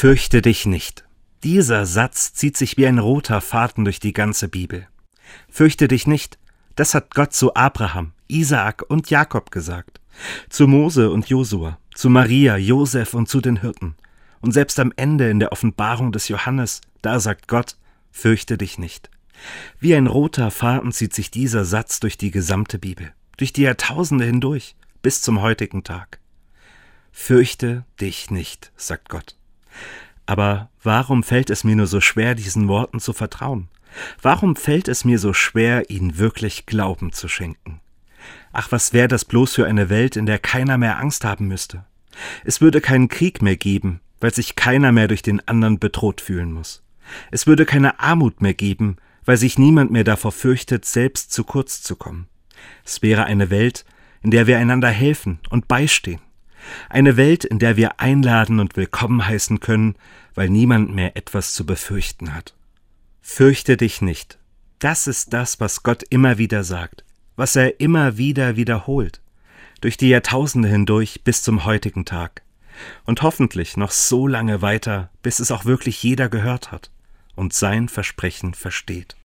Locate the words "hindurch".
24.26-24.76, 70.68-71.22